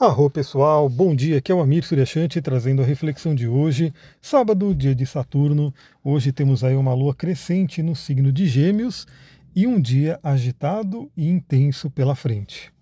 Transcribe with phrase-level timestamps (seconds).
[0.00, 3.92] Arro pessoal, bom dia, aqui é o Amir Suryashanti trazendo a reflexão de hoje,
[4.22, 5.74] sábado, dia de Saturno.
[6.04, 9.08] Hoje temos aí uma lua crescente no signo de Gêmeos
[9.56, 12.72] e um dia agitado e intenso pela frente.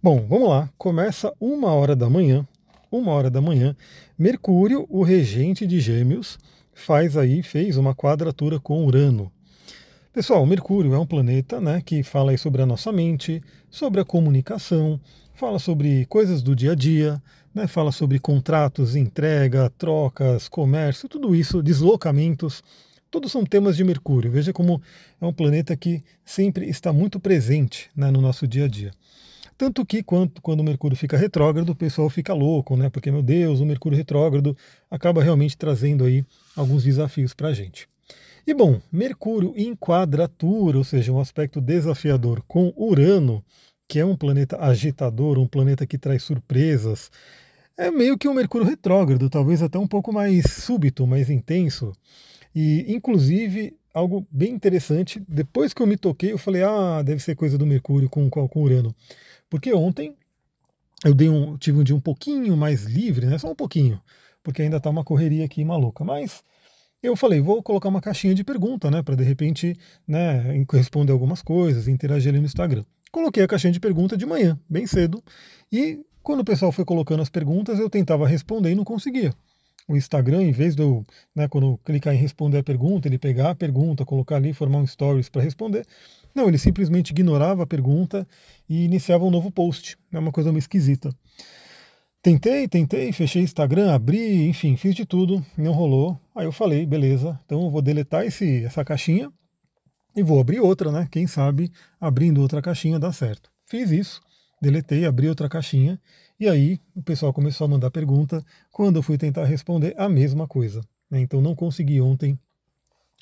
[0.00, 2.46] Bom, vamos lá, começa uma hora da manhã,
[2.88, 3.74] uma hora da manhã,
[4.16, 6.38] Mercúrio, o regente de Gêmeos,
[6.72, 9.28] faz aí, fez uma quadratura com Urano.
[10.12, 15.00] Pessoal, Mercúrio é um planeta né, que fala sobre a nossa mente, sobre a comunicação,
[15.34, 17.22] fala sobre coisas do dia a dia,
[17.54, 22.62] né, fala sobre contratos, entrega, trocas, comércio, tudo isso, deslocamentos,
[23.10, 24.30] todos são temas de Mercúrio.
[24.30, 24.80] Veja como
[25.20, 28.90] é um planeta que sempre está muito presente né, no nosso dia a dia.
[29.56, 32.90] Tanto que quando, quando o Mercúrio fica retrógrado, o pessoal fica louco, né?
[32.90, 34.56] Porque, meu Deus, o Mercúrio retrógrado
[34.90, 36.24] acaba realmente trazendo aí
[36.56, 37.88] alguns desafios para a gente.
[38.44, 43.44] E bom, Mercúrio em quadratura, ou seja, um aspecto desafiador com Urano,
[43.88, 47.10] que é um planeta agitador, um planeta que traz surpresas,
[47.76, 51.92] é meio que um Mercúrio retrógrado, talvez até um pouco mais súbito, mais intenso.
[52.54, 57.34] E, inclusive, algo bem interessante, depois que eu me toquei, eu falei, ah, deve ser
[57.34, 58.94] coisa do Mercúrio com, com Urano.
[59.50, 60.16] Porque ontem
[61.04, 63.38] eu dei um, tive um dia um pouquinho mais livre, né?
[63.38, 64.00] Só um pouquinho,
[64.42, 66.04] porque ainda está uma correria aqui maluca.
[66.04, 66.42] Mas
[67.02, 69.02] eu falei, vou colocar uma caixinha de pergunta, né?
[69.02, 69.76] Para de repente
[70.06, 72.84] né, responder algumas coisas, interagir ali no Instagram.
[73.14, 75.22] Coloquei a caixinha de pergunta de manhã, bem cedo,
[75.70, 79.32] e quando o pessoal foi colocando as perguntas, eu tentava responder e não conseguia.
[79.86, 83.16] O Instagram, em vez de eu, né, quando eu clicar em responder a pergunta, ele
[83.16, 85.86] pegar a pergunta, colocar ali, formar um stories para responder,
[86.34, 88.26] não, ele simplesmente ignorava a pergunta
[88.68, 89.96] e iniciava um novo post.
[90.12, 91.14] É uma coisa meio esquisita.
[92.20, 96.18] Tentei, tentei, fechei Instagram, abri, enfim, fiz de tudo, não rolou.
[96.34, 99.30] Aí eu falei, beleza, então eu vou deletar esse, essa caixinha
[100.14, 101.08] e vou abrir outra, né?
[101.10, 103.50] Quem sabe abrindo outra caixinha dá certo.
[103.66, 104.20] Fiz isso,
[104.60, 106.00] deletei, abri outra caixinha
[106.38, 108.44] e aí o pessoal começou a mandar pergunta.
[108.70, 110.80] Quando eu fui tentar responder, a mesma coisa.
[111.10, 111.20] Né?
[111.20, 112.38] Então não consegui ontem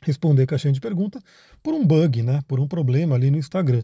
[0.02, 1.22] responder caixinha de pergunta
[1.62, 2.42] por um bug, né?
[2.48, 3.82] Por um problema ali no Instagram.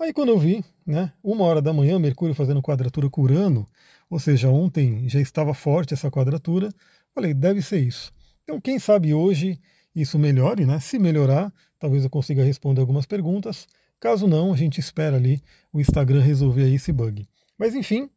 [0.00, 1.12] Aí quando eu vi, né?
[1.22, 3.66] Uma hora da manhã, Mercúrio fazendo quadratura com Urano,
[4.08, 6.70] ou seja, ontem já estava forte essa quadratura.
[7.14, 8.12] Falei, deve ser isso.
[8.42, 9.60] Então quem sabe hoje
[9.94, 10.80] isso melhore, né?
[10.80, 13.66] Se melhorar, talvez eu consiga responder algumas perguntas.
[13.98, 15.42] Caso não, a gente espera ali
[15.72, 17.26] o Instagram resolver esse bug.
[17.58, 18.08] Mas enfim,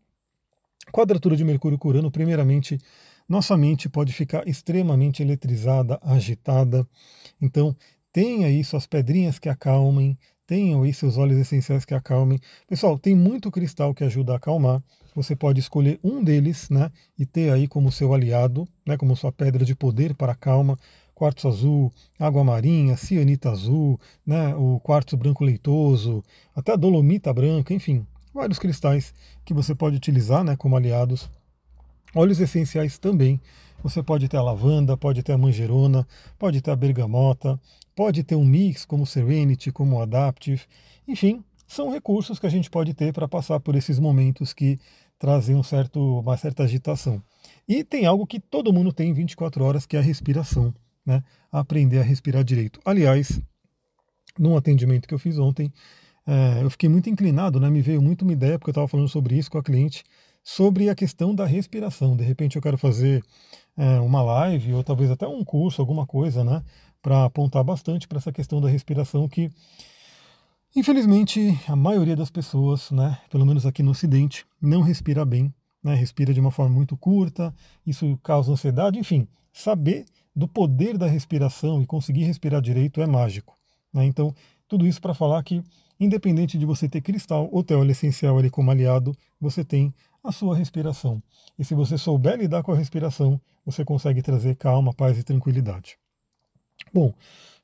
[0.92, 2.78] quadratura de Mercúrio com Urano, primeiramente,
[3.28, 6.88] nossa mente pode ficar extremamente eletrizada, agitada.
[7.42, 7.76] Então,
[8.12, 12.40] tenha aí suas pedrinhas que acalmem, tenham aí seus óleos essenciais que acalmem.
[12.68, 14.84] Pessoal, tem muito cristal que ajuda a acalmar.
[15.16, 19.32] Você pode escolher um deles, né, e ter aí como seu aliado, né, como sua
[19.32, 20.78] pedra de poder para a calma
[21.24, 26.22] quartzo azul, água marinha, cianita azul, né, o quartzo branco leitoso,
[26.54, 29.14] até a dolomita branca, enfim, vários cristais
[29.46, 31.30] que você pode utilizar né, como aliados.
[32.14, 33.40] Óleos essenciais também.
[33.82, 36.06] Você pode ter a lavanda, pode ter a manjerona,
[36.38, 37.58] pode ter a bergamota,
[37.96, 40.62] pode ter um mix como o Serenity, como o Adaptive.
[41.08, 44.78] Enfim, são recursos que a gente pode ter para passar por esses momentos que
[45.18, 47.24] trazem um certo, uma certa agitação.
[47.68, 50.74] E tem algo que todo mundo tem 24 horas, que é a respiração
[51.06, 52.80] né, a aprender a respirar direito.
[52.86, 53.42] Aliás,
[54.38, 55.72] num atendimento que eu fiz ontem,
[56.26, 59.10] é, eu fiquei muito inclinado, né, me veio muito uma ideia, porque eu estava falando
[59.10, 60.04] sobre isso com a cliente,
[60.44, 62.16] sobre a questão da respiração.
[62.16, 63.24] De repente eu quero fazer
[63.78, 66.64] é, uma live, ou talvez até um curso, alguma coisa, né,
[67.02, 69.52] para apontar bastante para essa questão da respiração que
[70.76, 75.54] Infelizmente, a maioria das pessoas, né, pelo menos aqui no Ocidente, não respira bem,
[75.84, 77.54] né, respira de uma forma muito curta,
[77.86, 80.04] isso causa ansiedade, enfim, saber
[80.36, 83.58] do poder da respiração e conseguir respirar direito é mágico.
[83.94, 84.06] Né?
[84.06, 84.34] Então,
[84.68, 85.64] tudo isso para falar que,
[86.00, 89.94] independente de você ter cristal ou ter óleo essencial ali como aliado, você tem
[90.24, 91.22] a sua respiração.
[91.60, 95.98] E se você souber lidar com a respiração, você consegue trazer calma, paz e tranquilidade.
[96.94, 97.14] Bom,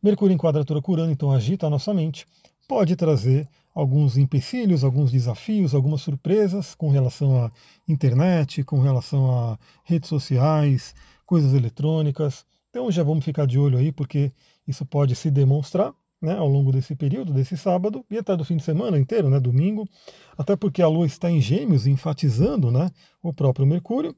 [0.02, 2.26] Mercúrio em quadratura curando, então agita a nossa mente,
[2.66, 7.52] pode trazer alguns empecilhos, alguns desafios, algumas surpresas com relação à
[7.86, 10.96] internet, com relação a redes sociais,
[11.26, 12.46] coisas eletrônicas.
[12.70, 14.32] Então já vamos ficar de olho aí, porque
[14.68, 18.58] isso pode se demonstrar né, ao longo desse período, desse sábado, e até do fim
[18.58, 19.88] de semana inteiro, né, domingo,
[20.38, 22.92] até porque a Lua está em gêmeos, enfatizando né,
[23.24, 24.16] o próprio Mercúrio.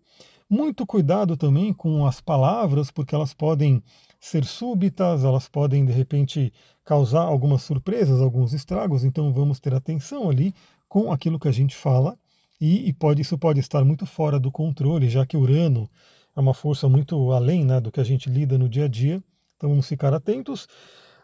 [0.49, 3.81] Muito cuidado também com as palavras, porque elas podem
[4.19, 6.51] ser súbitas, elas podem de repente
[6.83, 10.53] causar algumas surpresas, alguns estragos, então vamos ter atenção ali
[10.89, 12.17] com aquilo que a gente fala,
[12.59, 15.89] e, e pode, isso pode estar muito fora do controle, já que Urano
[16.35, 19.21] é uma força muito além né, do que a gente lida no dia a dia.
[19.57, 20.67] Então vamos ficar atentos,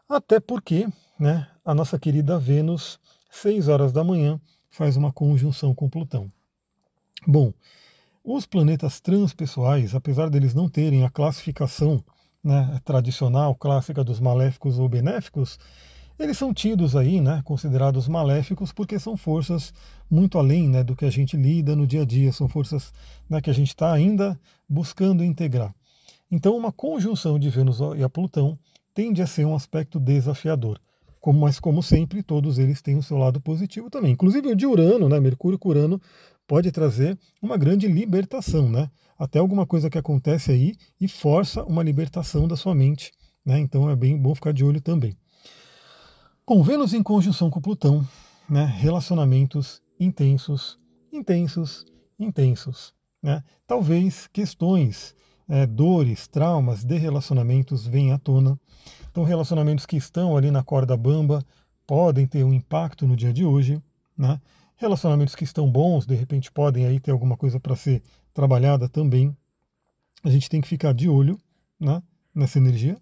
[0.07, 0.87] até porque
[1.19, 2.99] né, a nossa querida Vênus,
[3.31, 4.39] 6 horas da manhã,
[4.69, 6.29] faz uma conjunção com Plutão.
[7.25, 7.51] Bom,
[8.23, 12.03] os planetas transpessoais, apesar deles não terem a classificação
[12.43, 15.57] né, tradicional, clássica dos maléficos ou benéficos,
[16.19, 19.73] eles são tidos aí, né, considerados maléficos, porque são forças
[20.09, 22.91] muito além né, do que a gente lida no dia a dia, são forças
[23.29, 25.73] né, que a gente está ainda buscando integrar.
[26.29, 28.57] Então, uma conjunção de Vênus e a Plutão
[28.93, 30.79] tende a ser um aspecto desafiador.
[31.21, 34.11] Como, mas, como sempre, todos eles têm o seu lado positivo também.
[34.11, 36.01] Inclusive o de Urano, né, Mercúrio com Urano,
[36.47, 38.89] pode trazer uma grande libertação, né?
[39.19, 43.11] Até alguma coisa que acontece aí e força uma libertação da sua mente.
[43.45, 43.59] Né?
[43.59, 45.17] Então é bem bom ficar de olho também.
[46.47, 48.07] Com Vênus em conjunção com Plutão,
[48.49, 48.63] né?
[48.63, 50.79] relacionamentos intensos,
[51.11, 51.85] intensos,
[52.17, 52.93] intensos.
[53.21, 53.43] Né?
[53.67, 55.13] Talvez questões,
[55.49, 58.57] é, dores, traumas de relacionamentos venham à tona.
[59.11, 61.45] Então, relacionamentos que estão ali na corda bamba
[61.85, 63.83] podem ter um impacto no dia de hoje.
[64.17, 64.39] Né?
[64.77, 68.01] Relacionamentos que estão bons, de repente podem aí ter alguma coisa para ser
[68.33, 69.35] trabalhada também.
[70.23, 71.37] A gente tem que ficar de olho
[71.77, 72.01] né,
[72.33, 72.97] nessa energia.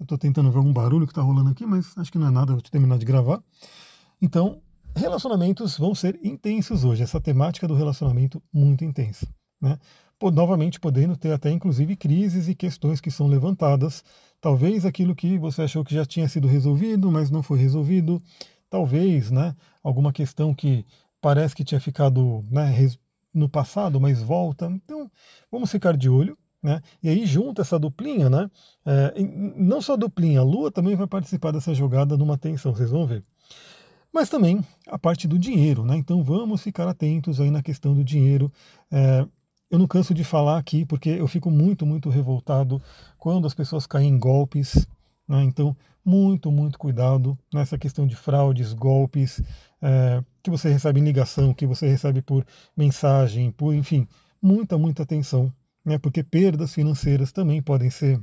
[0.00, 2.30] Eu estou tentando ver algum barulho que está rolando aqui, mas acho que não é
[2.30, 3.42] nada, vou terminar de gravar.
[4.20, 4.62] Então,
[4.96, 9.28] relacionamentos vão ser intensos hoje, essa temática do relacionamento muito intensa.
[9.60, 9.78] Né?
[10.32, 14.04] novamente podendo ter até inclusive crises e questões que são levantadas.
[14.40, 18.20] Talvez aquilo que você achou que já tinha sido resolvido, mas não foi resolvido.
[18.68, 20.84] Talvez né, alguma questão que
[21.20, 22.74] parece que tinha ficado né,
[23.32, 24.66] no passado, mas volta.
[24.66, 25.10] Então,
[25.50, 26.36] vamos ficar de olho.
[26.62, 26.80] Né?
[27.02, 28.50] E aí junta essa duplinha, né?
[28.84, 29.14] É,
[29.56, 33.06] não só a duplinha, a Lua também vai participar dessa jogada numa tensão, vocês vão
[33.06, 33.22] ver.
[34.12, 35.96] Mas também a parte do dinheiro, né?
[35.96, 38.52] Então vamos ficar atentos aí na questão do dinheiro.
[38.90, 39.26] É,
[39.70, 42.82] eu não canso de falar aqui porque eu fico muito, muito revoltado
[43.16, 44.86] quando as pessoas caem em golpes.
[45.28, 45.44] Né?
[45.44, 49.40] Então, muito, muito cuidado nessa questão de fraudes, golpes,
[49.80, 52.44] é, que você recebe em ligação, que você recebe por
[52.76, 54.08] mensagem, por enfim,
[54.42, 55.52] muita, muita atenção,
[55.84, 55.98] né?
[55.98, 58.20] Porque perdas financeiras também podem ser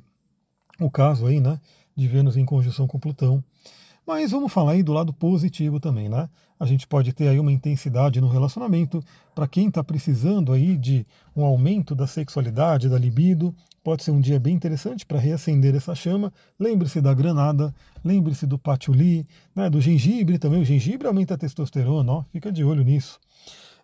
[0.79, 1.59] o caso aí, né?
[1.95, 3.43] De Vênus em conjunção com Plutão.
[4.05, 6.29] Mas vamos falar aí do lado positivo também, né?
[6.59, 9.03] A gente pode ter aí uma intensidade no relacionamento.
[9.35, 11.05] Para quem está precisando aí de
[11.35, 15.93] um aumento da sexualidade, da libido, pode ser um dia bem interessante para reacender essa
[15.93, 16.33] chama.
[16.59, 17.73] Lembre-se da granada,
[18.03, 20.61] lembre-se do patchouli, né, do gengibre também.
[20.61, 23.19] O gengibre aumenta a testosterona, ó, fica de olho nisso.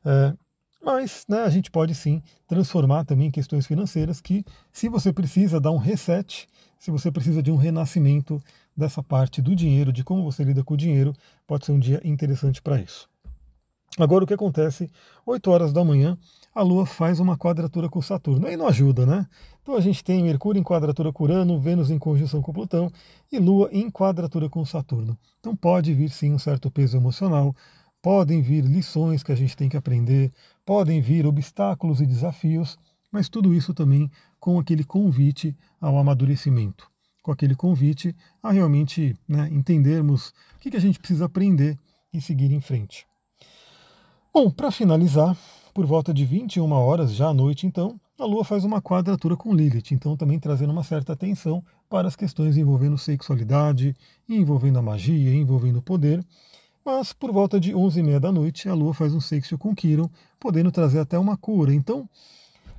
[0.05, 0.33] É,
[0.83, 5.71] mas né, a gente pode sim transformar também questões financeiras que, se você precisa dar
[5.71, 6.47] um reset,
[6.77, 8.41] se você precisa de um renascimento
[8.75, 11.13] dessa parte do dinheiro, de como você lida com o dinheiro,
[11.47, 13.07] pode ser um dia interessante para isso.
[13.97, 14.89] Agora o que acontece?
[15.25, 16.17] 8 horas da manhã,
[16.53, 18.47] a Lua faz uma quadratura com Saturno.
[18.47, 19.27] Aí não ajuda, né?
[19.61, 22.91] Então a gente tem Mercúrio em quadratura com Urano, Vênus em conjunção com Plutão
[23.31, 25.17] e Lua em quadratura com Saturno.
[25.39, 27.55] Então pode vir sim um certo peso emocional,
[28.03, 30.29] podem vir lições que a gente tem que aprender,
[30.65, 32.77] podem vir obstáculos e desafios,
[33.09, 34.11] mas tudo isso também
[34.41, 36.91] com aquele convite ao amadurecimento,
[37.21, 38.13] com aquele convite
[38.43, 41.79] a realmente né, entendermos o que, que a gente precisa aprender
[42.13, 43.07] e seguir em frente.
[44.33, 45.37] Bom, para finalizar,
[45.73, 49.55] por volta de 21 horas, já à noite então, a Lua faz uma quadratura com
[49.55, 53.95] Lilith, então também trazendo uma certa atenção para as questões envolvendo sexualidade,
[54.27, 56.21] envolvendo a magia, envolvendo o poder.
[56.85, 60.09] Mas por volta de 11h30 da noite, a Lua faz um sexto com Quiron,
[60.39, 61.73] podendo trazer até uma cura.
[61.73, 62.09] Então,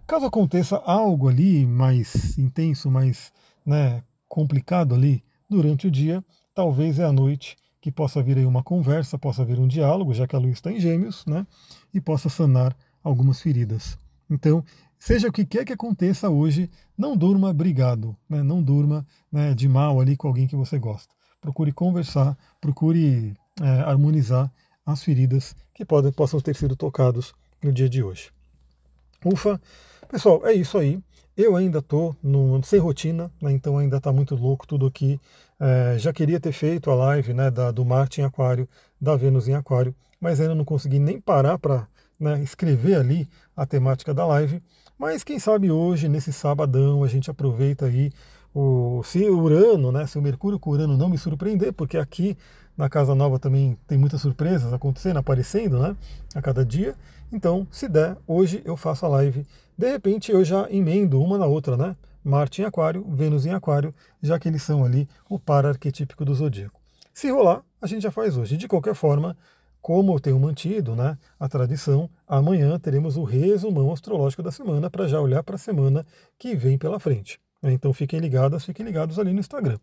[0.06, 3.32] Caso aconteça algo ali mais intenso, mais
[3.64, 6.22] né, complicado ali durante o dia,
[6.54, 10.26] talvez é à noite que possa vir aí uma conversa, possa vir um diálogo, já
[10.26, 11.46] que a luz está em gêmeos, né,
[11.92, 13.98] e possa sanar algumas feridas.
[14.28, 14.62] Então,
[14.98, 19.66] seja o que quer que aconteça hoje, não durma brigado, né, não durma né, de
[19.68, 21.14] mal ali com alguém que você gosta.
[21.40, 24.50] Procure conversar, procure é, harmonizar
[24.84, 27.32] as feridas que podem, possam ter sido tocados
[27.62, 28.30] no dia de hoje.
[29.24, 29.60] Ufa!
[30.08, 31.00] Pessoal, é isso aí.
[31.36, 32.14] Eu ainda estou
[32.62, 35.18] sem rotina, né, então ainda está muito louco tudo aqui.
[35.58, 38.68] É, já queria ter feito a live né, da, do Marte em Aquário,
[39.00, 41.88] da Vênus em Aquário, mas ainda não consegui nem parar para
[42.20, 44.62] né, escrever ali a temática da live.
[44.96, 48.12] Mas quem sabe hoje, nesse sabadão, a gente aproveita aí
[48.54, 52.36] o, se Urano, né, se o Mercúrio com Urano não me surpreender, porque aqui
[52.76, 55.96] na Casa Nova também tem muitas surpresas acontecendo, aparecendo, né,
[56.34, 56.94] a cada dia.
[57.32, 59.46] Então, se der, hoje eu faço a live.
[59.76, 61.96] De repente eu já emendo uma na outra, né?
[62.22, 66.34] Marte em Aquário, Vênus em Aquário, já que eles são ali o par arquetípico do
[66.34, 66.80] zodíaco.
[67.12, 68.56] Se rolar, a gente já faz hoje.
[68.56, 69.36] De qualquer forma,
[69.82, 75.06] como eu tenho mantido né, a tradição, amanhã teremos o resumão astrológico da semana para
[75.06, 76.06] já olhar para a semana
[76.38, 77.38] que vem pela frente.
[77.64, 77.72] Né?
[77.72, 79.78] Então fiquem ligadas, fiquem ligados ali no Instagram.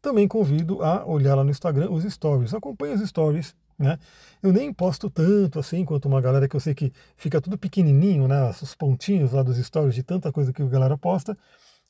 [0.00, 2.54] Também convido a olhar lá no Instagram os stories.
[2.54, 3.98] Acompanhe os stories Né?
[4.42, 8.26] Eu nem posto tanto assim quanto uma galera que eu sei que fica tudo pequenininho,
[8.26, 8.48] né?
[8.48, 11.36] Os pontinhos lá dos stories de tanta coisa que a galera posta.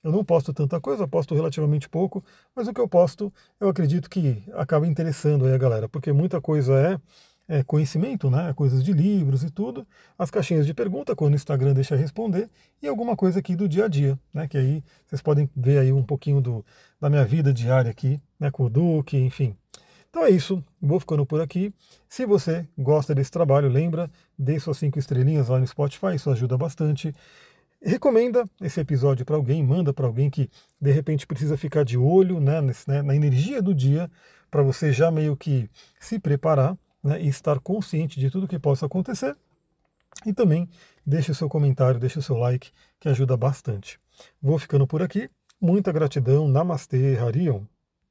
[0.02, 2.24] Eu não posto tanta coisa, posto relativamente pouco,
[2.54, 6.40] mas o que eu posto eu acredito que acaba interessando aí a galera, porque muita
[6.40, 6.98] coisa é
[7.48, 8.52] é, conhecimento, né?
[8.54, 9.86] Coisas de livros e tudo,
[10.18, 12.48] as caixinhas de pergunta, quando o Instagram deixa responder,
[12.82, 14.48] e alguma coisa aqui do dia a dia, né?
[14.48, 16.64] Que aí vocês podem ver aí um pouquinho do,
[17.00, 18.50] da minha vida diária aqui, né?
[18.50, 19.56] Com o Duque, enfim.
[20.10, 21.72] Então é isso, vou ficando por aqui.
[22.08, 26.56] Se você gosta desse trabalho, lembra, dê suas cinco estrelinhas lá no Spotify, isso ajuda
[26.56, 27.14] bastante.
[27.82, 30.48] Recomenda esse episódio para alguém, manda para alguém que
[30.80, 34.10] de repente precisa ficar de olho né, nesse, né, na energia do dia,
[34.50, 35.68] para você já meio que
[36.00, 39.36] se preparar né, e estar consciente de tudo que possa acontecer.
[40.24, 40.68] E também
[41.04, 44.00] deixe o seu comentário, deixe o seu like, que ajuda bastante.
[44.42, 45.28] Vou ficando por aqui.
[45.60, 46.48] Muita gratidão.
[46.48, 47.64] Namastê, Harion.